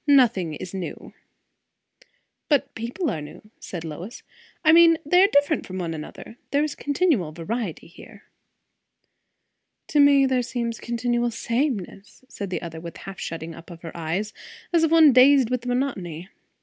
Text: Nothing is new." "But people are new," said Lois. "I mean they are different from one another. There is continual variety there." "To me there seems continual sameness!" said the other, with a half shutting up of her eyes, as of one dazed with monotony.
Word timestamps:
Nothing 0.07 0.55
is 0.55 0.73
new." 0.73 1.13
"But 2.49 2.73
people 2.73 3.11
are 3.11 3.21
new," 3.21 3.51
said 3.59 3.83
Lois. 3.85 4.23
"I 4.65 4.71
mean 4.71 4.97
they 5.05 5.21
are 5.21 5.27
different 5.27 5.67
from 5.67 5.77
one 5.77 5.93
another. 5.93 6.37
There 6.49 6.63
is 6.63 6.73
continual 6.73 7.31
variety 7.31 7.93
there." 7.95 8.23
"To 9.89 9.99
me 9.99 10.25
there 10.25 10.41
seems 10.41 10.79
continual 10.79 11.29
sameness!" 11.29 12.23
said 12.27 12.49
the 12.49 12.63
other, 12.63 12.81
with 12.81 12.97
a 12.97 13.01
half 13.01 13.19
shutting 13.19 13.53
up 13.53 13.69
of 13.69 13.83
her 13.83 13.95
eyes, 13.95 14.33
as 14.73 14.83
of 14.83 14.89
one 14.89 15.13
dazed 15.13 15.51
with 15.51 15.67
monotony. 15.67 16.29